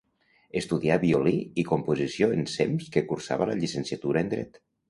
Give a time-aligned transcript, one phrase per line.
[0.61, 4.61] Estudià violí i composició ensems que cursava la llicenciatura en Dret.